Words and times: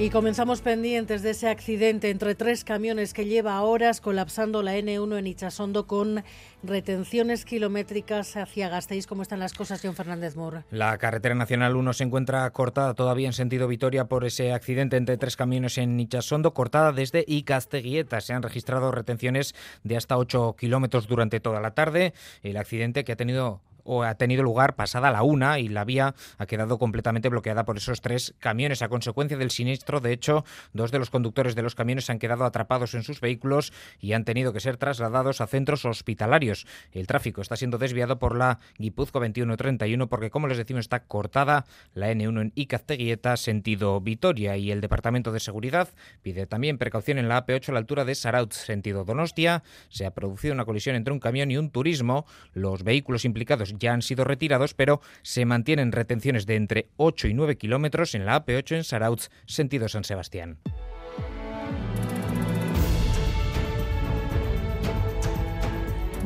Y 0.00 0.10
comenzamos 0.10 0.62
pendientes 0.62 1.22
de 1.22 1.30
ese 1.30 1.48
accidente 1.48 2.10
entre 2.10 2.36
tres 2.36 2.62
camiones 2.62 3.12
que 3.12 3.24
lleva 3.24 3.60
horas 3.62 4.00
colapsando 4.00 4.62
la 4.62 4.76
N1 4.76 5.18
en 5.18 5.26
Ichasondo 5.26 5.88
con 5.88 6.22
retenciones 6.62 7.44
kilométricas 7.44 8.36
hacia 8.36 8.68
Gasteiz. 8.68 9.08
¿Cómo 9.08 9.22
están 9.22 9.40
las 9.40 9.54
cosas, 9.54 9.80
John 9.82 9.96
Fernández 9.96 10.36
Moore? 10.36 10.62
La 10.70 10.96
carretera 10.98 11.34
nacional 11.34 11.74
1 11.74 11.92
se 11.94 12.04
encuentra 12.04 12.48
cortada 12.50 12.94
todavía 12.94 13.26
en 13.26 13.32
sentido 13.32 13.66
Vitoria 13.66 14.04
por 14.04 14.24
ese 14.24 14.52
accidente 14.52 14.96
entre 14.96 15.16
tres 15.16 15.34
camiones 15.34 15.78
en 15.78 15.98
Ichasondo, 15.98 16.54
cortada 16.54 16.92
desde 16.92 17.24
Icasteguieta. 17.26 18.20
Se 18.20 18.34
han 18.34 18.44
registrado 18.44 18.92
retenciones 18.92 19.56
de 19.82 19.96
hasta 19.96 20.16
8 20.16 20.54
kilómetros 20.56 21.08
durante 21.08 21.40
toda 21.40 21.60
la 21.60 21.72
tarde. 21.72 22.14
El 22.44 22.56
accidente 22.56 23.02
que 23.02 23.10
ha 23.10 23.16
tenido 23.16 23.62
o 23.88 24.02
ha 24.02 24.14
tenido 24.16 24.42
lugar 24.42 24.76
pasada 24.76 25.10
la 25.10 25.22
una 25.22 25.58
y 25.58 25.68
la 25.68 25.84
vía 25.84 26.14
ha 26.36 26.46
quedado 26.46 26.78
completamente 26.78 27.30
bloqueada 27.30 27.64
por 27.64 27.78
esos 27.78 28.02
tres 28.02 28.34
camiones. 28.38 28.82
A 28.82 28.88
consecuencia 28.88 29.38
del 29.38 29.50
siniestro, 29.50 30.00
de 30.00 30.12
hecho, 30.12 30.44
dos 30.74 30.92
de 30.92 30.98
los 30.98 31.08
conductores 31.08 31.54
de 31.54 31.62
los 31.62 31.74
camiones 31.74 32.10
han 32.10 32.18
quedado 32.18 32.44
atrapados 32.44 32.94
en 32.94 33.02
sus 33.02 33.20
vehículos 33.20 33.72
y 33.98 34.12
han 34.12 34.24
tenido 34.24 34.52
que 34.52 34.60
ser 34.60 34.76
trasladados 34.76 35.40
a 35.40 35.46
centros 35.46 35.86
hospitalarios. 35.86 36.66
El 36.92 37.06
tráfico 37.06 37.40
está 37.40 37.56
siendo 37.56 37.78
desviado 37.78 38.18
por 38.18 38.36
la 38.36 38.58
Guipuzco 38.76 39.20
2131 39.20 40.08
porque, 40.08 40.30
como 40.30 40.48
les 40.48 40.58
decimos, 40.58 40.80
está 40.80 41.04
cortada 41.04 41.64
la 41.94 42.12
N1 42.12 42.40
en 42.42 42.52
Icazteguieta, 42.54 43.38
sentido 43.38 44.00
Vitoria, 44.02 44.58
y 44.58 44.70
el 44.70 44.82
Departamento 44.82 45.32
de 45.32 45.40
Seguridad 45.40 45.88
pide 46.20 46.46
también 46.46 46.76
precaución 46.76 47.16
en 47.16 47.28
la 47.28 47.46
AP8 47.46 47.70
a 47.70 47.72
la 47.72 47.78
altura 47.78 48.04
de 48.04 48.14
Saraut, 48.14 48.52
sentido 48.52 49.04
Donostia. 49.04 49.62
Se 49.88 50.04
ha 50.04 50.10
producido 50.10 50.52
una 50.52 50.66
colisión 50.66 50.94
entre 50.94 51.14
un 51.14 51.20
camión 51.20 51.50
y 51.50 51.56
un 51.56 51.70
turismo. 51.70 52.26
Los 52.52 52.82
vehículos 52.82 53.24
implicados 53.24 53.72
ya 53.78 53.92
han 53.92 54.02
sido 54.02 54.24
retirados, 54.24 54.74
pero 54.74 55.00
se 55.22 55.44
mantienen 55.44 55.92
retenciones 55.92 56.46
de 56.46 56.56
entre 56.56 56.88
8 56.96 57.28
y 57.28 57.34
9 57.34 57.56
kilómetros 57.56 58.14
en 58.14 58.26
la 58.26 58.44
AP8 58.44 58.76
en 58.76 58.84
Sarautz, 58.84 59.30
sentido 59.46 59.88
San 59.88 60.04
Sebastián. 60.04 60.58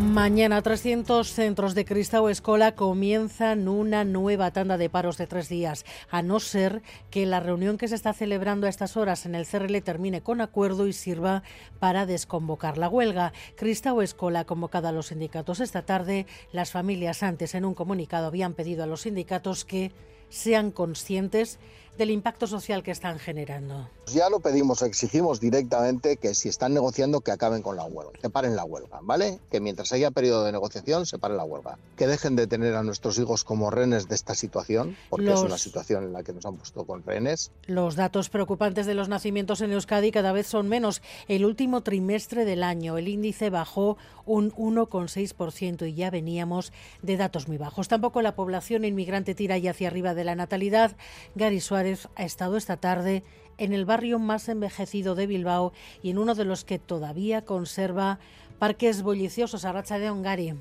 Mañana 0.02 0.60
300 0.60 1.28
centros 1.28 1.74
de 1.76 1.84
Cristau 1.84 2.28
Escola 2.28 2.74
comienzan 2.74 3.68
una 3.68 4.04
nueva 4.04 4.50
tanda 4.50 4.76
de 4.76 4.90
paros 4.90 5.16
de 5.16 5.28
tres 5.28 5.48
días, 5.48 5.84
a 6.10 6.22
no 6.22 6.40
ser 6.40 6.82
que 7.10 7.24
la 7.24 7.38
reunión 7.38 7.78
que 7.78 7.86
se 7.86 7.94
está 7.94 8.12
celebrando 8.12 8.66
a 8.66 8.70
estas 8.70 8.96
horas 8.96 9.26
en 9.26 9.36
el 9.36 9.46
CRL 9.46 9.80
termine 9.80 10.20
con 10.20 10.40
acuerdo 10.40 10.88
y 10.88 10.92
sirva 10.92 11.44
para 11.78 12.04
desconvocar 12.04 12.78
la 12.78 12.88
huelga. 12.88 13.32
Cristau 13.56 14.02
Escola 14.02 14.44
convocada 14.44 14.88
a 14.88 14.92
los 14.92 15.06
sindicatos 15.06 15.60
esta 15.60 15.82
tarde. 15.82 16.26
Las 16.50 16.72
familias 16.72 17.22
antes 17.22 17.54
en 17.54 17.64
un 17.64 17.74
comunicado 17.74 18.26
habían 18.26 18.54
pedido 18.54 18.82
a 18.82 18.86
los 18.88 19.02
sindicatos 19.02 19.64
que 19.64 19.92
sean 20.32 20.70
conscientes 20.70 21.58
del 21.98 22.10
impacto 22.10 22.46
social 22.46 22.82
que 22.82 22.90
están 22.90 23.18
generando. 23.18 23.88
Ya 24.06 24.28
lo 24.30 24.40
pedimos, 24.40 24.82
exigimos 24.82 25.40
directamente 25.40 26.16
que 26.16 26.34
si 26.34 26.48
están 26.48 26.74
negociando 26.74 27.20
que 27.20 27.30
acaben 27.30 27.62
con 27.62 27.76
la 27.76 27.84
huelga, 27.84 28.12
que 28.20 28.30
paren 28.30 28.56
la 28.56 28.64
huelga, 28.64 29.00
¿vale? 29.02 29.38
Que 29.50 29.60
mientras 29.60 29.92
haya 29.92 30.10
periodo 30.10 30.44
de 30.44 30.52
negociación 30.52 31.06
se 31.06 31.18
pare 31.18 31.34
la 31.34 31.44
huelga. 31.44 31.78
Que 31.96 32.06
dejen 32.06 32.34
de 32.34 32.46
tener 32.46 32.74
a 32.74 32.82
nuestros 32.82 33.18
hijos 33.18 33.44
como 33.44 33.70
renes 33.70 34.08
de 34.08 34.14
esta 34.14 34.34
situación, 34.34 34.96
porque 35.10 35.26
los, 35.26 35.40
es 35.40 35.46
una 35.46 35.58
situación 35.58 36.04
en 36.04 36.12
la 36.12 36.22
que 36.22 36.32
nos 36.32 36.44
han 36.46 36.56
puesto 36.56 36.84
con 36.84 37.04
renes. 37.04 37.52
Los 37.66 37.94
datos 37.94 38.28
preocupantes 38.28 38.86
de 38.86 38.94
los 38.94 39.08
nacimientos 39.08 39.60
en 39.60 39.72
Euskadi 39.72 40.10
cada 40.10 40.32
vez 40.32 40.46
son 40.46 40.68
menos. 40.68 41.02
El 41.28 41.44
último 41.44 41.82
trimestre 41.82 42.44
del 42.44 42.62
año 42.62 42.98
el 42.98 43.08
índice 43.08 43.50
bajó 43.50 43.98
un 44.24 44.52
1,6% 44.52 45.88
y 45.88 45.94
ya 45.94 46.10
veníamos 46.10 46.72
de 47.02 47.16
datos 47.16 47.48
muy 47.48 47.58
bajos. 47.58 47.88
Tampoco 47.88 48.22
la 48.22 48.34
población 48.34 48.84
inmigrante 48.84 49.34
tira 49.34 49.58
ya 49.58 49.72
hacia 49.72 49.88
arriba 49.88 50.14
de 50.14 50.21
la 50.24 50.34
natalidad. 50.34 50.96
Gary 51.34 51.60
Suárez 51.60 52.08
ha 52.16 52.24
estado 52.24 52.56
esta 52.56 52.76
tarde 52.76 53.22
en 53.58 53.72
el 53.72 53.84
barrio 53.84 54.18
más 54.18 54.48
envejecido 54.48 55.14
de 55.14 55.26
Bilbao 55.26 55.72
y 56.02 56.10
en 56.10 56.18
uno 56.18 56.34
de 56.34 56.44
los 56.44 56.64
que 56.64 56.78
todavía 56.78 57.42
conserva 57.42 58.18
parques 58.58 59.02
bulliciosos, 59.02 59.64
Arracha 59.64 59.98
de 59.98 60.10
Ongari. 60.10 60.54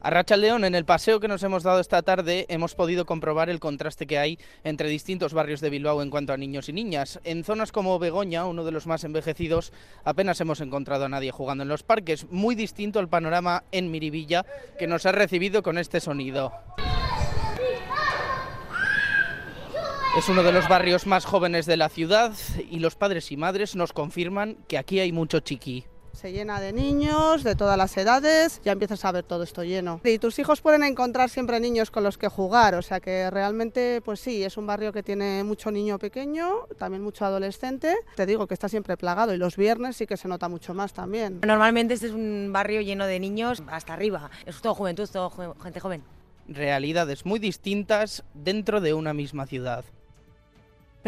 A 0.00 0.36
León, 0.36 0.64
en 0.64 0.76
el 0.76 0.84
paseo 0.84 1.18
que 1.18 1.26
nos 1.26 1.42
hemos 1.42 1.64
dado 1.64 1.80
esta 1.80 2.02
tarde, 2.02 2.46
hemos 2.48 2.76
podido 2.76 3.04
comprobar 3.04 3.50
el 3.50 3.58
contraste 3.58 4.06
que 4.06 4.18
hay 4.18 4.38
entre 4.62 4.88
distintos 4.88 5.34
barrios 5.34 5.60
de 5.60 5.70
Bilbao 5.70 6.02
en 6.02 6.10
cuanto 6.10 6.32
a 6.32 6.36
niños 6.36 6.68
y 6.68 6.72
niñas. 6.72 7.18
En 7.24 7.42
zonas 7.42 7.72
como 7.72 7.98
Begoña, 7.98 8.44
uno 8.46 8.64
de 8.64 8.70
los 8.70 8.86
más 8.86 9.02
envejecidos, 9.02 9.72
apenas 10.04 10.40
hemos 10.40 10.60
encontrado 10.60 11.06
a 11.06 11.08
nadie 11.08 11.32
jugando 11.32 11.62
en 11.62 11.68
los 11.68 11.82
parques. 11.82 12.30
Muy 12.30 12.54
distinto 12.54 13.00
al 13.00 13.08
panorama 13.08 13.64
en 13.72 13.90
Miribilla, 13.90 14.46
que 14.78 14.86
nos 14.86 15.04
ha 15.04 15.10
recibido 15.10 15.64
con 15.64 15.78
este 15.78 15.98
sonido. 15.98 16.52
Es 20.18 20.28
uno 20.28 20.42
de 20.42 20.50
los 20.50 20.68
barrios 20.68 21.06
más 21.06 21.24
jóvenes 21.24 21.64
de 21.64 21.76
la 21.76 21.88
ciudad 21.88 22.32
y 22.68 22.80
los 22.80 22.96
padres 22.96 23.30
y 23.30 23.36
madres 23.36 23.76
nos 23.76 23.92
confirman 23.92 24.56
que 24.66 24.76
aquí 24.76 24.98
hay 24.98 25.12
mucho 25.12 25.38
chiqui. 25.38 25.84
Se 26.12 26.32
llena 26.32 26.60
de 26.60 26.72
niños 26.72 27.44
de 27.44 27.54
todas 27.54 27.78
las 27.78 27.96
edades, 27.96 28.60
ya 28.64 28.72
empiezas 28.72 29.04
a 29.04 29.12
ver 29.12 29.22
todo 29.22 29.44
esto 29.44 29.62
lleno. 29.62 30.00
Y 30.02 30.18
tus 30.18 30.40
hijos 30.40 30.60
pueden 30.60 30.82
encontrar 30.82 31.30
siempre 31.30 31.60
niños 31.60 31.92
con 31.92 32.02
los 32.02 32.18
que 32.18 32.26
jugar, 32.26 32.74
o 32.74 32.82
sea 32.82 32.98
que 32.98 33.30
realmente, 33.30 34.00
pues 34.04 34.18
sí, 34.18 34.42
es 34.42 34.56
un 34.56 34.66
barrio 34.66 34.92
que 34.92 35.04
tiene 35.04 35.44
mucho 35.44 35.70
niño 35.70 36.00
pequeño, 36.00 36.66
también 36.78 37.04
mucho 37.04 37.24
adolescente. 37.24 37.94
Te 38.16 38.26
digo 38.26 38.48
que 38.48 38.54
está 38.54 38.68
siempre 38.68 38.96
plagado 38.96 39.32
y 39.34 39.36
los 39.36 39.56
viernes 39.56 39.98
sí 39.98 40.08
que 40.08 40.16
se 40.16 40.26
nota 40.26 40.48
mucho 40.48 40.74
más 40.74 40.92
también. 40.92 41.42
Normalmente 41.46 41.94
este 41.94 42.08
es 42.08 42.12
un 42.12 42.50
barrio 42.52 42.80
lleno 42.80 43.06
de 43.06 43.20
niños 43.20 43.62
hasta 43.68 43.92
arriba, 43.92 44.32
es 44.46 44.60
todo 44.60 44.74
juventud, 44.74 45.08
todo 45.08 45.30
gente 45.62 45.78
joven. 45.78 46.02
Realidades 46.48 47.24
muy 47.24 47.38
distintas 47.38 48.24
dentro 48.34 48.80
de 48.80 48.94
una 48.94 49.14
misma 49.14 49.46
ciudad. 49.46 49.84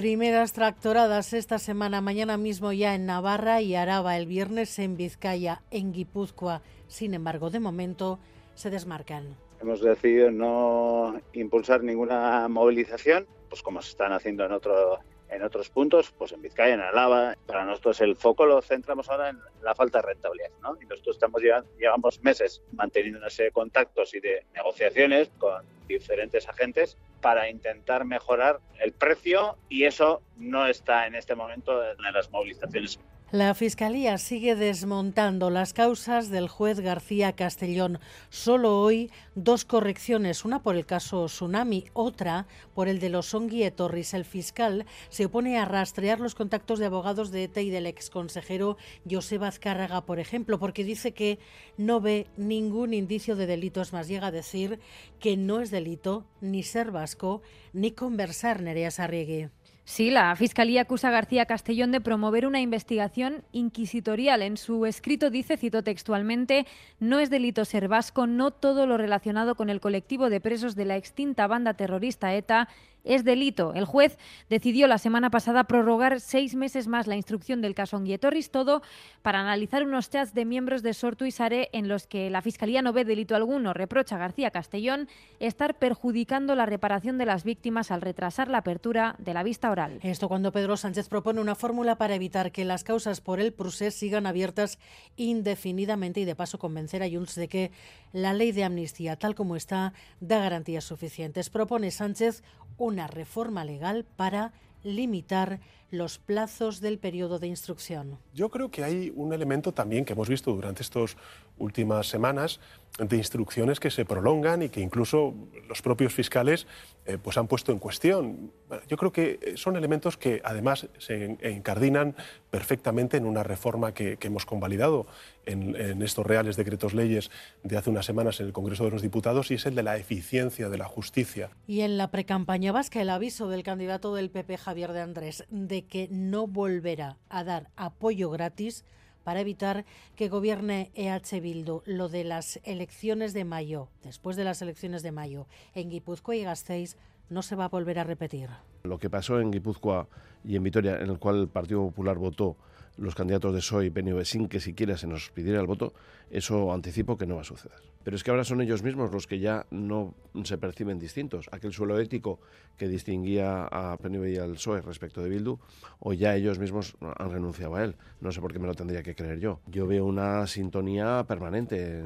Primeras 0.01 0.55
tractoradas 0.55 1.35
esta 1.35 1.59
semana, 1.59 2.01
mañana 2.01 2.39
mismo 2.39 2.73
ya 2.73 2.95
en 2.95 3.05
Navarra 3.05 3.61
y 3.61 3.75
Araba, 3.75 4.17
el 4.17 4.25
viernes 4.25 4.79
en 4.79 4.97
Vizcaya, 4.97 5.61
en 5.71 5.93
Guipúzcoa. 5.93 6.63
Sin 6.89 7.13
embargo, 7.13 7.51
de 7.51 7.61
momento 7.61 8.19
se 8.55 8.71
desmarcan. 8.71 9.37
Hemos 9.61 9.83
decidido 9.83 10.31
no 10.31 11.21
impulsar 11.35 11.83
ninguna 11.83 12.49
movilización, 12.49 13.27
pues 13.51 13.61
como 13.61 13.83
se 13.83 13.91
están 13.91 14.15
haciendo 14.15 14.47
en 14.47 14.53
otro 14.53 15.01
en 15.29 15.43
otros 15.43 15.69
puntos, 15.69 16.15
pues 16.17 16.33
en 16.33 16.41
Vizcaya, 16.41 16.73
en 16.73 16.81
Álava. 16.81 17.37
Para 17.47 17.67
nosotros 17.67 18.01
el 18.01 18.17
foco 18.17 18.47
lo 18.47 18.63
centramos 18.63 19.11
ahora 19.11 19.29
en 19.29 19.39
la 19.63 19.75
falta 19.75 19.99
de 20.01 20.07
rentabilidad, 20.07 20.49
¿no? 20.63 20.79
Y 20.81 20.87
nosotros 20.87 21.17
estamos 21.17 21.43
llevamos 21.79 22.23
meses 22.23 22.63
manteniendo 22.73 23.27
ese 23.27 23.51
contactos 23.51 24.15
y 24.15 24.21
de 24.21 24.47
negociaciones 24.55 25.31
con 25.37 25.63
diferentes 25.87 26.49
agentes 26.49 26.97
para 27.21 27.49
intentar 27.49 28.05
mejorar 28.05 28.61
el 28.81 28.93
precio 28.93 29.59
y 29.69 29.85
eso 29.85 30.23
no 30.37 30.67
está 30.67 31.07
en 31.07 31.15
este 31.15 31.35
momento 31.35 31.83
en 31.85 32.13
las 32.13 32.31
movilizaciones 32.31 32.99
la 33.33 33.55
Fiscalía 33.55 34.19
sigue 34.19 34.57
desmontando 34.57 35.51
las 35.51 35.73
causas 35.73 36.31
del 36.31 36.49
juez 36.49 36.81
García 36.81 37.37
Castellón. 37.37 38.01
Solo 38.29 38.81
hoy 38.81 39.13
dos 39.37 39.65
correcciones, 39.65 40.45
una 40.45 40.65
por 40.65 40.75
el 40.75 40.85
caso 40.85 41.27
Tsunami, 41.27 41.85
otra 41.93 42.49
por 42.75 42.89
el 42.89 42.99
de 42.99 43.09
los 43.09 43.31
Torres. 43.77 44.15
El 44.15 44.25
fiscal 44.25 44.85
se 45.11 45.27
opone 45.27 45.59
a 45.59 45.65
rastrear 45.65 46.19
los 46.19 46.35
contactos 46.35 46.81
de 46.81 46.87
abogados 46.87 47.31
de 47.31 47.45
ETA 47.45 47.61
y 47.61 47.71
del 47.71 47.87
exconsejero 47.87 48.77
José 49.09 49.39
Azcárraga, 49.41 50.05
por 50.05 50.19
ejemplo, 50.19 50.59
porque 50.59 50.83
dice 50.83 51.13
que 51.13 51.39
no 51.77 52.01
ve 52.01 52.27
ningún 52.37 52.95
indicio 52.95 53.37
de 53.37 53.47
delito. 53.47 53.81
Es 53.81 53.93
más, 53.93 54.09
llega 54.09 54.27
a 54.27 54.33
decir 54.33 54.81
que 55.21 55.37
no 55.37 55.61
es 55.61 55.71
delito 55.71 56.27
ni 56.41 56.65
ser 56.65 56.91
vasco 56.91 57.43
ni 57.73 57.93
conversar, 57.93 58.61
Nerea 58.61 58.91
Sarriegui. 58.91 59.51
Sí, 59.91 60.13
la 60.13 60.37
Fiscalía 60.37 60.83
acusa 60.83 61.09
a 61.09 61.11
García 61.11 61.47
Castellón 61.47 61.91
de 61.91 62.01
promover 62.01 62.47
una 62.47 62.61
investigación 62.61 63.43
inquisitorial. 63.51 64.41
En 64.41 64.57
su 64.57 64.87
escrito 64.87 65.31
dice, 65.31 65.57
cito 65.57 65.83
textualmente, 65.83 66.65
no 67.01 67.19
es 67.19 67.29
delito 67.29 67.65
ser 67.65 67.89
vasco, 67.89 68.29
no 68.29 68.53
todo 68.53 68.87
lo 68.87 68.99
relacionado 68.99 69.57
con 69.57 69.69
el 69.69 69.81
colectivo 69.81 70.31
de 70.31 70.41
presos 70.41 70.77
de 70.77 70.85
la 70.85 70.97
extinta 70.97 71.49
banda 71.49 71.75
terrorista 71.75 72.33
ETA 72.33 72.69
es 73.05 73.25
delito. 73.25 73.73
El 73.75 73.85
juez 73.85 74.19
decidió 74.49 74.87
la 74.87 74.99
semana 74.99 75.31
pasada 75.31 75.65
prorrogar 75.65 76.21
seis 76.21 76.55
meses 76.55 76.87
más 76.87 77.07
la 77.07 77.17
instrucción 77.17 77.61
del 77.61 77.75
caso 77.75 77.97
Onguietorris, 77.97 78.51
todo 78.51 78.83
para 79.23 79.41
analizar 79.41 79.85
unos 79.85 80.11
chats 80.11 80.35
de 80.35 80.45
miembros 80.45 80.83
de 80.83 80.95
Sortu 80.95 81.25
y 81.25 81.31
Sare 81.31 81.71
en 81.73 81.89
los 81.89 82.07
que 82.07 82.31
la 82.31 82.43
Fiscalía 82.43 82.83
no 82.83 82.93
ve 82.93 83.05
delito 83.05 83.35
alguno. 83.35 83.73
Reprocha 83.73 84.17
a 84.17 84.19
García 84.19 84.51
Castellón 84.51 85.09
estar 85.39 85.79
perjudicando 85.79 86.55
la 86.55 86.67
reparación 86.67 87.19
de 87.19 87.27
las 87.27 87.45
víctimas 87.45 87.91
al 87.91 88.01
retrasar 88.01 88.49
la 88.49 88.59
apertura 88.59 89.17
de 89.19 89.35
la 89.35 89.43
vista 89.43 89.71
oral. 89.71 89.99
Esto 90.03 90.29
cuando 90.29 90.53
Pedro 90.53 90.77
Sánchez 90.77 91.09
propone 91.09 91.41
una 91.41 91.55
fórmula 91.55 91.97
para 91.97 92.15
evitar 92.15 92.53
que 92.53 92.65
las 92.65 92.85
causas 92.85 93.21
por 93.21 93.41
el 93.41 93.53
procés 93.53 93.95
sigan 93.95 94.27
abiertas 94.27 94.79
indefinidamente 95.17 96.21
y 96.21 96.25
de 96.25 96.35
paso 96.35 96.59
convencer 96.59 97.03
a 97.03 97.09
Junts 97.09 97.35
de 97.35 97.49
que 97.49 97.71
la 98.13 98.33
ley 98.33 98.53
de 98.53 98.65
amnistía, 98.65 99.17
tal 99.17 99.35
como 99.35 99.57
está, 99.57 99.93
da 100.21 100.39
garantías 100.39 100.85
suficientes. 100.85 101.51
Propone 101.51 101.91
Sánchez 101.91 102.43
una 102.81 103.07
reforma 103.07 103.65
legal 103.65 104.05
para 104.17 104.53
limitar 104.83 105.61
los 105.91 106.19
plazos 106.19 106.81
del 106.81 106.99
periodo 106.99 107.39
de 107.39 107.49
instrucción. 107.49 108.19
Yo 108.33 108.49
creo 108.49 108.71
que 108.71 108.85
hay 108.85 109.13
un 109.15 109.33
elemento 109.33 109.73
también 109.73 110.05
que 110.05 110.13
hemos 110.13 110.29
visto 110.29 110.53
durante 110.53 110.83
estas 110.83 111.17
últimas 111.59 112.07
semanas 112.09 112.61
de 112.99 113.17
instrucciones 113.17 113.79
que 113.79 113.91
se 113.91 114.05
prolongan 114.05 114.63
y 114.63 114.69
que 114.69 114.81
incluso 114.81 115.35
los 115.69 115.81
propios 115.81 116.13
fiscales 116.13 116.67
eh, 117.07 117.19
pues 117.23 117.39
han 117.39 117.47
puesto 117.47 117.73
en 117.73 117.79
cuestión. 117.79 118.53
Yo 118.89 118.97
creo 118.97 119.13
que 119.13 119.55
son 119.57 119.77
elementos 119.77 120.17
que 120.17 120.41
además 120.45 120.89
se 120.99 121.39
encardinan 121.41 122.15
perfectamente 122.51 123.17
en 123.17 123.27
una 123.27 123.43
reforma 123.43 123.95
que, 123.95 124.19
hemos 124.21 124.45
convalidado 124.45 125.07
en, 125.47 125.75
en, 125.77 126.03
estos 126.03 126.27
reales 126.27 126.57
decretos 126.57 126.95
leyes 126.95 127.31
de 127.65 127.77
hace 127.77 127.91
unas 127.91 128.07
semanas 128.07 128.39
en 128.41 128.47
el 128.47 128.53
Congreso 128.53 128.85
de 128.85 128.91
los 128.91 129.03
Diputados 129.03 129.51
y 129.51 129.55
es 129.55 129.67
el 129.67 129.75
de 129.75 129.83
la 129.83 129.97
eficiencia 129.97 130.69
de 130.69 130.79
la 130.79 130.85
justicia. 130.85 131.51
Y 131.67 131.81
en 131.81 131.97
la 131.97 132.11
precampaña 132.11 132.71
vasca 132.71 133.01
el 133.01 133.11
aviso 133.11 133.49
del 133.49 133.63
candidato 133.63 134.15
del 134.15 134.31
PP 134.31 134.59
Javier 134.59 134.93
de 134.93 135.01
Andrés 135.01 135.45
de 135.51 135.80
que 135.83 136.09
no 136.11 136.47
volverá 136.47 137.17
a 137.29 137.45
dar 137.45 137.71
apoyo 137.77 138.31
gratis 138.31 138.85
para 139.25 139.41
evitar 139.41 139.85
que 140.17 140.29
gobierne 140.29 140.91
EH 140.95 141.41
Bildu. 141.41 141.83
Lo 141.85 142.09
de 142.09 142.25
las 142.25 142.61
elecciones 142.65 143.33
de 143.33 143.45
mayo, 143.45 143.89
después 144.03 144.37
de 144.37 144.45
las 144.45 144.63
elecciones 144.63 145.03
de 145.03 145.13
mayo, 145.13 145.47
en 145.75 145.91
Guipúzcoa 145.91 146.37
y 146.37 146.45
Gasteiz, 146.45 146.97
no 147.29 147.43
se 147.43 147.57
va 147.57 147.67
a 147.67 147.69
volver 147.69 147.99
a 147.99 148.05
repetir. 148.05 148.49
Lo 148.83 148.99
que 148.99 149.11
pasó 149.11 149.41
en 149.41 149.51
Guipúzcoa 149.51 150.09
y 150.45 150.57
en 150.57 150.63
Vitoria, 150.63 150.97
en 150.97 151.11
el 151.11 151.19
cual 151.19 151.41
el 151.43 151.49
Partido 151.49 151.85
Popular 151.87 152.17
votó 152.19 152.57
los 152.97 153.15
candidatos 153.15 153.53
de 153.53 153.59
PSOE 153.59 153.87
y 153.87 153.91
PNV 153.91 154.25
sin 154.25 154.49
que 154.49 154.61
siquiera 154.61 154.97
se 154.97 155.07
nos 155.07 155.31
pidiera 155.31 155.61
el 155.61 155.67
voto, 155.67 155.95
eso 156.31 156.73
anticipo 156.73 157.17
que 157.17 157.27
no 157.27 157.37
va 157.37 157.43
a 157.43 157.45
suceder. 157.45 157.79
Pero 158.03 158.17
es 158.17 158.25
que 158.25 158.31
ahora 158.31 158.45
son 158.45 158.61
ellos 158.61 158.83
mismos 158.83 159.13
los 159.13 159.27
que 159.27 159.39
ya 159.39 159.67
no 159.71 160.15
se 160.45 160.57
perciben 160.59 160.99
distintos. 160.99 161.49
Aquel 161.53 161.73
suelo 161.73 161.99
ético 161.99 162.41
que 162.77 162.89
distinguía 162.89 163.65
a 163.65 163.97
PNV 163.99 164.29
y 164.29 164.37
al 164.37 164.53
PSOE 164.53 164.81
respecto 164.81 165.23
de 165.23 165.29
Bildu, 165.29 165.59
o 165.99 166.13
ya 166.13 166.35
ellos 166.35 166.59
mismos 166.59 166.97
han 167.01 167.31
renunciado 167.31 167.75
a 167.75 167.85
él. 167.85 167.97
No 168.21 168.33
sé 168.33 168.41
por 168.41 168.53
qué 168.53 168.59
me 168.59 168.67
lo 168.67 168.75
tendría 168.75 169.03
que 169.03 169.15
creer 169.15 169.39
yo. 169.39 169.61
Yo 169.67 169.87
veo 169.87 170.07
una 170.07 170.47
sintonía 170.47 171.25
permanente. 171.29 172.05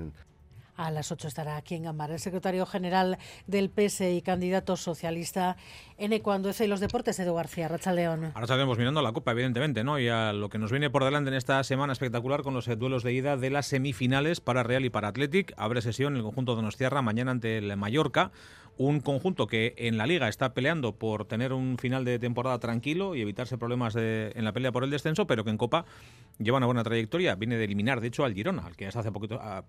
A 0.76 0.90
las 0.90 1.12
8 1.12 1.28
estará 1.28 1.56
aquí 1.56 1.76
en 1.76 1.84
Gambara 1.84 2.14
el 2.14 2.20
secretario 2.20 2.66
general 2.66 3.18
del 3.46 3.70
PS 3.70 4.00
y 4.12 4.22
candidato 4.22 4.76
socialista 4.76 5.56
en 5.98 6.12
Ecuandueza 6.12 6.64
y 6.64 6.66
los 6.66 6.80
deportes, 6.80 7.18
Edu 7.20 7.34
García, 7.34 7.68
Rachaldeón. 7.68 8.32
Ahora 8.34 8.42
estaremos 8.42 8.76
mirando 8.76 9.00
la 9.00 9.12
Copa, 9.12 9.30
evidentemente, 9.30 9.84
¿no? 9.84 9.98
Y 10.00 10.08
a 10.08 10.32
lo 10.32 10.48
que 10.48 10.58
nos 10.58 10.72
viene 10.72 10.90
por 10.90 11.04
delante 11.04 11.30
en 11.30 11.36
esta 11.36 11.62
semana 11.62 11.92
espectacular 11.92 12.42
con 12.42 12.54
los 12.54 12.66
duelos 12.78 13.04
de 13.04 13.12
ida 13.12 13.36
de 13.36 13.50
las 13.50 13.66
semifinales 13.66 14.40
para 14.40 14.64
Real 14.64 14.84
y 14.84 14.90
para 14.90 15.08
Athletic. 15.08 15.54
Abre 15.56 15.80
sesión 15.80 16.16
el 16.16 16.22
conjunto 16.22 16.56
de 16.56 16.62
Nostierra 16.62 17.02
mañana 17.02 17.30
ante 17.30 17.58
el 17.58 17.76
Mallorca 17.76 18.32
un 18.76 19.00
conjunto 19.00 19.46
que 19.46 19.74
en 19.76 19.96
la 19.96 20.06
liga 20.06 20.28
está 20.28 20.52
peleando 20.52 20.96
por 20.96 21.26
tener 21.26 21.52
un 21.52 21.78
final 21.78 22.04
de 22.04 22.18
temporada 22.18 22.58
tranquilo 22.58 23.14
y 23.14 23.20
evitarse 23.20 23.56
problemas 23.56 23.94
en 23.96 24.44
la 24.44 24.52
pelea 24.52 24.72
por 24.72 24.84
el 24.84 24.90
descenso, 24.90 25.26
pero 25.26 25.44
que 25.44 25.50
en 25.50 25.58
Copa 25.58 25.84
lleva 26.38 26.58
una 26.58 26.66
buena 26.66 26.82
trayectoria. 26.82 27.36
Viene 27.36 27.56
de 27.56 27.64
eliminar, 27.64 28.00
de 28.00 28.08
hecho, 28.08 28.24
al 28.24 28.34
Girona, 28.34 28.66
al 28.66 28.76
que 28.76 28.86
hasta 28.86 29.00
hace 29.00 29.10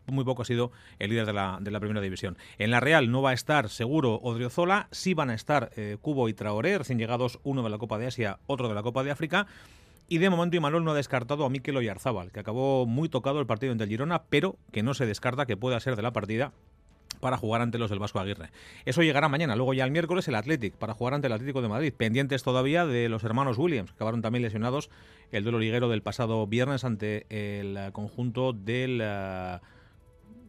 muy 0.07 0.23
poco 0.23 0.41
ha 0.41 0.45
sido 0.45 0.71
el 0.99 1.11
líder 1.11 1.25
de 1.25 1.33
la, 1.33 1.79
primera 1.79 2.01
división. 2.01 2.37
En 2.57 2.71
la 2.71 2.79
Real 2.79 3.11
no 3.11 3.21
va 3.21 3.31
a 3.31 3.33
estar 3.33 3.69
seguro 3.69 4.15
Odriozola, 4.15 4.87
sí 4.91 5.13
van 5.13 5.29
a 5.29 5.35
estar 5.35 5.71
eh, 5.75 5.97
Cubo 6.01 6.29
y 6.29 6.33
Traoré, 6.33 6.77
recién 6.77 6.97
llegados, 6.97 7.39
uno 7.43 7.63
de 7.63 7.69
la 7.69 7.77
Copa 7.77 7.97
de 7.97 8.07
Asia, 8.07 8.39
otro 8.47 8.67
de 8.67 8.75
la 8.75 8.83
Copa 8.83 9.03
de 9.03 9.11
África. 9.11 9.47
Y 10.07 10.19
de 10.19 10.29
momento 10.29 10.55
Imanol 10.55 10.83
no 10.83 10.91
ha 10.91 10.95
descartado 10.95 11.45
a 11.45 11.49
Mikel 11.49 11.77
Oyarzábal, 11.77 12.31
que 12.31 12.39
acabó 12.39 12.85
muy 12.85 13.09
tocado 13.09 13.39
el 13.39 13.47
partido 13.47 13.71
entre 13.71 13.85
el 13.85 13.89
Girona, 13.89 14.23
pero 14.29 14.55
que 14.71 14.83
no 14.83 14.93
se 14.93 15.07
descarta 15.07 15.47
que 15.47 15.57
pueda 15.57 15.79
ser 15.79 15.95
de 15.95 16.03
la 16.03 16.13
partida 16.13 16.51
para 17.25 17.37
jugar 17.37 17.63
ante 17.63 17.79
los 17.79 17.89
del 17.89 17.97
Vasco 17.97 18.19
Aguirre. 18.19 18.51
Eso 18.85 19.01
llegará 19.01 19.27
mañana. 19.29 19.55
Luego 19.55 19.73
ya 19.73 19.83
el 19.83 19.89
miércoles 19.89 20.27
el 20.27 20.35
Athletic 20.35 20.75
para 20.75 20.93
jugar 20.93 21.15
ante 21.15 21.25
el 21.25 21.33
Atlético 21.33 21.63
de 21.63 21.67
Madrid. 21.67 21.91
Pendientes 21.91 22.43
todavía 22.43 22.85
de 22.85 23.09
los 23.09 23.23
hermanos 23.23 23.57
Williams, 23.57 23.89
que 23.89 23.95
acabaron 23.95 24.21
también 24.21 24.43
lesionados 24.43 24.91
el 25.31 25.41
duelo 25.41 25.57
liguero 25.57 25.89
del 25.89 26.03
pasado 26.03 26.45
viernes 26.45 26.83
ante 26.83 27.25
el 27.29 27.91
conjunto 27.93 28.53
del... 28.53 29.01
Eh, 29.01 29.57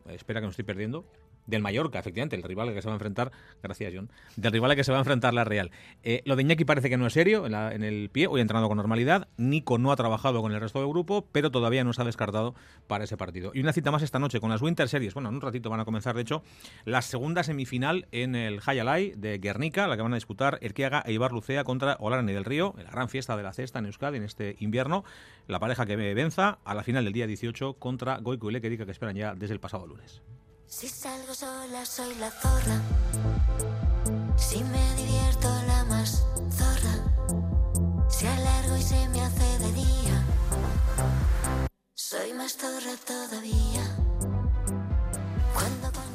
espera 0.08 0.40
que 0.40 0.48
me 0.48 0.50
estoy 0.50 0.66
perdiendo 0.66 1.06
del 1.46 1.62
Mallorca, 1.62 1.98
efectivamente, 1.98 2.36
el 2.36 2.42
rival 2.42 2.72
que 2.74 2.82
se 2.82 2.88
va 2.88 2.94
a 2.94 2.96
enfrentar, 2.96 3.32
gracias 3.62 3.92
John, 3.94 4.10
del 4.36 4.52
rival 4.52 4.76
que 4.76 4.84
se 4.84 4.92
va 4.92 4.98
a 4.98 5.00
enfrentar 5.00 5.34
la 5.34 5.44
Real. 5.44 5.70
Eh, 6.02 6.22
lo 6.24 6.36
de 6.36 6.42
Iñaki 6.42 6.64
parece 6.64 6.90
que 6.90 6.96
no 6.96 7.06
es 7.06 7.12
serio 7.12 7.46
en, 7.46 7.82
el 7.82 8.10
pie, 8.10 8.26
hoy 8.26 8.40
ha 8.40 8.42
entrenado 8.42 8.68
con 8.68 8.76
normalidad, 8.76 9.28
Nico 9.36 9.78
no 9.78 9.92
ha 9.92 9.96
trabajado 9.96 10.42
con 10.42 10.52
el 10.52 10.60
resto 10.60 10.80
del 10.80 10.88
grupo, 10.88 11.28
pero 11.32 11.50
todavía 11.50 11.84
no 11.84 11.92
se 11.92 12.02
ha 12.02 12.04
descartado 12.04 12.54
para 12.86 13.04
ese 13.04 13.16
partido. 13.16 13.52
Y 13.54 13.60
una 13.60 13.72
cita 13.72 13.90
más 13.90 14.02
esta 14.02 14.18
noche 14.18 14.40
con 14.40 14.50
las 14.50 14.62
Winter 14.62 14.88
Series, 14.88 15.14
bueno, 15.14 15.28
en 15.28 15.36
un 15.36 15.40
ratito 15.40 15.70
van 15.70 15.80
a 15.80 15.84
comenzar, 15.84 16.14
de 16.14 16.22
hecho, 16.22 16.42
la 16.84 17.02
segunda 17.02 17.42
semifinal 17.42 18.06
en 18.12 18.34
el 18.34 18.60
Hayalay 18.64 19.12
de 19.16 19.38
Guernica, 19.38 19.86
la 19.86 19.96
que 19.96 20.02
van 20.02 20.12
a 20.12 20.16
disputar 20.16 20.58
Erquiaga 20.60 21.02
e 21.06 21.12
Ibar 21.12 21.32
Lucea 21.32 21.64
contra 21.64 21.96
Olarani 22.00 22.32
del 22.32 22.44
Río, 22.44 22.74
en 22.78 22.84
la 22.84 22.90
gran 22.90 23.08
fiesta 23.08 23.36
de 23.36 23.42
la 23.42 23.52
cesta 23.52 23.78
en 23.78 23.86
Euskadi 23.86 24.16
en 24.16 24.24
este 24.24 24.56
invierno, 24.58 25.04
la 25.46 25.60
pareja 25.60 25.86
que 25.86 25.96
venza 25.96 26.58
a 26.64 26.74
la 26.74 26.82
final 26.82 27.04
del 27.04 27.12
día 27.12 27.26
18 27.26 27.74
contra 27.74 28.18
Goico 28.18 28.50
y 28.50 28.52
Lequerica 28.52 28.84
que 28.84 28.92
esperan 28.92 29.16
ya 29.16 29.34
desde 29.34 29.54
el 29.54 29.60
pasado 29.60 29.86
lunes. 29.86 30.22
Si 30.68 30.88
salgo 30.88 31.32
sola 31.32 31.86
soy 31.86 32.14
la 32.16 32.30
zorra. 32.30 32.80
Si 34.36 34.62
me 34.64 34.94
divierto 34.96 35.48
la 35.66 35.84
más 35.84 36.24
zorra. 36.50 38.08
Si 38.10 38.26
alargo 38.26 38.76
y 38.76 38.82
se 38.82 39.08
me 39.08 39.20
hace 39.20 39.58
de 39.60 39.72
día. 39.72 40.24
Soy 41.94 42.32
más 42.34 42.56
zorra 42.56 42.96
todavía. 43.06 44.05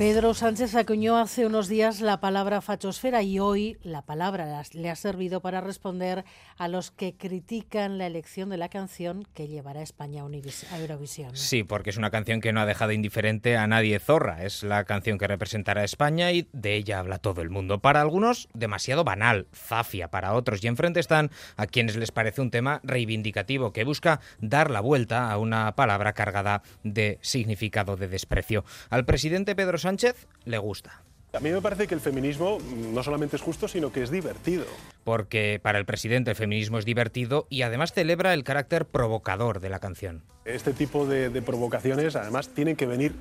Pedro 0.01 0.33
Sánchez 0.33 0.73
acuñó 0.73 1.19
hace 1.19 1.45
unos 1.45 1.67
días 1.67 2.01
la 2.01 2.19
palabra 2.19 2.61
fachosfera 2.61 3.21
y 3.21 3.37
hoy 3.37 3.77
la 3.83 4.01
palabra 4.01 4.63
le 4.73 4.89
ha 4.89 4.95
servido 4.95 5.41
para 5.41 5.61
responder 5.61 6.25
a 6.57 6.67
los 6.67 6.89
que 6.89 7.15
critican 7.15 7.99
la 7.99 8.07
elección 8.07 8.49
de 8.49 8.57
la 8.57 8.67
canción 8.67 9.27
que 9.35 9.47
llevará 9.47 9.81
a 9.81 9.83
España 9.83 10.23
a 10.23 10.79
Eurovisión. 10.79 11.37
Sí, 11.37 11.63
porque 11.63 11.91
es 11.91 11.97
una 11.97 12.09
canción 12.09 12.41
que 12.41 12.51
no 12.51 12.61
ha 12.61 12.65
dejado 12.65 12.93
indiferente 12.93 13.57
a 13.57 13.67
nadie 13.67 13.99
zorra. 13.99 14.43
Es 14.43 14.63
la 14.63 14.85
canción 14.85 15.19
que 15.19 15.27
representará 15.27 15.81
a 15.81 15.85
España 15.85 16.31
y 16.31 16.49
de 16.51 16.77
ella 16.77 16.97
habla 16.97 17.19
todo 17.19 17.43
el 17.43 17.51
mundo. 17.51 17.79
Para 17.79 18.01
algunos, 18.01 18.49
demasiado 18.55 19.03
banal, 19.03 19.45
zafia 19.53 20.07
para 20.07 20.33
otros. 20.33 20.63
Y 20.63 20.67
enfrente 20.67 20.99
están 20.99 21.29
a 21.57 21.67
quienes 21.67 21.95
les 21.95 22.11
parece 22.11 22.41
un 22.41 22.49
tema 22.49 22.79
reivindicativo 22.81 23.71
que 23.71 23.83
busca 23.83 24.19
dar 24.39 24.71
la 24.71 24.81
vuelta 24.81 25.31
a 25.31 25.37
una 25.37 25.75
palabra 25.75 26.13
cargada 26.13 26.63
de 26.83 27.19
significado 27.21 27.97
de 27.97 28.07
desprecio. 28.07 28.65
Al 28.89 29.05
presidente 29.05 29.55
Pedro 29.55 29.77
Sánchez 29.77 29.90
Sánchez 29.91 30.25
le 30.45 30.57
gusta. 30.57 31.03
A 31.33 31.41
mí 31.41 31.49
me 31.49 31.61
parece 31.61 31.85
que 31.85 31.93
el 31.93 31.99
feminismo 31.99 32.59
no 32.93 33.03
solamente 33.03 33.35
es 33.35 33.41
justo, 33.41 33.67
sino 33.67 33.91
que 33.91 34.01
es 34.01 34.09
divertido. 34.09 34.63
Porque 35.03 35.59
para 35.61 35.79
el 35.79 35.85
presidente 35.85 36.31
el 36.31 36.37
feminismo 36.37 36.77
es 36.77 36.85
divertido 36.85 37.45
y 37.49 37.63
además 37.63 37.91
celebra 37.91 38.33
el 38.33 38.45
carácter 38.45 38.85
provocador 38.85 39.59
de 39.59 39.67
la 39.67 39.79
canción. 39.79 40.23
Este 40.45 40.71
tipo 40.71 41.05
de, 41.05 41.41
provocaciones 41.41 42.15
además 42.15 42.47
tienen 42.47 42.77
que 42.77 42.85
venir 42.85 43.13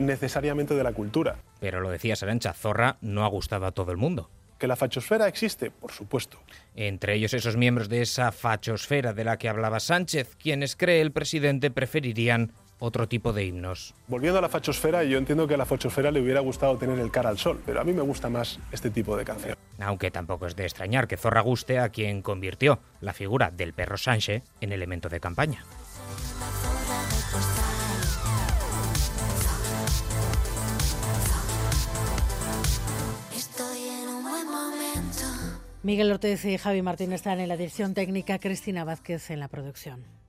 necesariamente 0.00 0.74
de 0.74 0.82
la 0.82 0.92
cultura. 0.92 1.36
Pero 1.60 1.80
lo 1.80 1.90
decía 1.90 2.16
Sarancha, 2.16 2.54
Zorra 2.54 2.98
no 3.02 3.24
ha 3.24 3.28
gustado 3.28 3.66
a 3.66 3.70
todo 3.70 3.92
el 3.92 3.96
mundo. 3.96 4.28
¿Que 4.58 4.66
la 4.66 4.74
fachosfera 4.74 5.28
existe? 5.28 5.70
Por 5.70 5.92
supuesto. 5.92 6.40
Entre 6.74 7.14
ellos 7.14 7.34
esos 7.34 7.56
miembros 7.56 7.88
de 7.88 8.02
esa 8.02 8.32
fachosfera 8.32 9.12
de 9.12 9.22
la 9.22 9.36
que 9.36 9.48
hablaba 9.48 9.78
Sánchez, 9.78 10.34
quienes 10.42 10.74
cree 10.74 11.02
el 11.02 11.12
presidente 11.12 11.70
preferirían 11.70 12.52
otro 12.78 13.08
tipo 13.08 13.32
de 13.32 13.44
himnos. 13.44 13.94
Volviendo 14.08 14.38
a 14.38 14.42
la 14.42 14.48
fachosfera, 14.48 15.04
yo 15.04 15.18
entiendo 15.18 15.46
que 15.46 15.54
a 15.54 15.56
la 15.56 15.66
fachosfera 15.66 16.10
le 16.10 16.20
hubiera 16.20 16.40
gustado 16.40 16.76
tener 16.76 16.98
el 16.98 17.10
cara 17.10 17.30
al 17.30 17.38
sol, 17.38 17.60
pero 17.64 17.80
a 17.80 17.84
mí 17.84 17.92
me 17.92 18.02
gusta 18.02 18.28
más 18.28 18.58
este 18.72 18.90
tipo 18.90 19.16
de 19.16 19.24
canción. 19.24 19.56
Aunque 19.78 20.10
tampoco 20.10 20.46
es 20.46 20.56
de 20.56 20.64
extrañar 20.64 21.06
que 21.08 21.16
Zorra 21.16 21.40
guste 21.40 21.78
a 21.78 21.88
quien 21.90 22.22
convirtió 22.22 22.80
la 23.00 23.12
figura 23.12 23.50
del 23.50 23.72
perro 23.72 23.96
Sánchez 23.96 24.42
en 24.60 24.72
elemento 24.72 25.08
de 25.08 25.20
campaña. 25.20 25.64
Miguel 35.82 36.10
Ortez 36.10 36.44
y 36.44 36.58
Javi 36.58 36.82
Martín 36.82 37.12
están 37.12 37.38
en 37.38 37.48
la 37.48 37.56
dirección 37.56 37.94
técnica, 37.94 38.40
Cristina 38.40 38.82
Vázquez 38.82 39.30
en 39.30 39.38
la 39.38 39.46
producción. 39.46 40.16